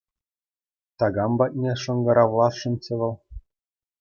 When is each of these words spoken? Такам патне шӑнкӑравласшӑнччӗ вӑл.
Такам 0.99 1.31
патне 1.39 1.71
шӑнкӑравласшӑнччӗ 1.81 2.93
вӑл. 2.99 3.13